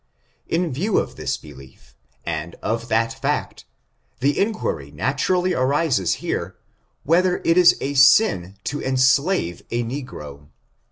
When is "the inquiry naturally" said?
4.19-5.53